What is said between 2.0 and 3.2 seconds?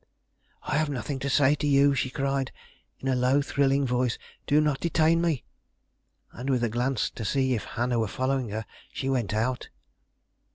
cried in a